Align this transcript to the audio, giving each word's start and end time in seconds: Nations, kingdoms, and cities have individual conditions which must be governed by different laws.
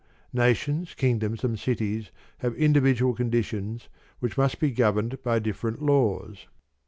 Nations, 0.33 0.95
kingdoms, 0.95 1.43
and 1.43 1.59
cities 1.59 2.09
have 2.39 2.55
individual 2.55 3.13
conditions 3.13 3.87
which 4.17 4.35
must 4.35 4.59
be 4.59 4.71
governed 4.71 5.21
by 5.21 5.37
different 5.37 5.79
laws. 5.83 6.47